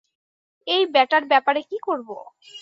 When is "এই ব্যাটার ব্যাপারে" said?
0.67-1.61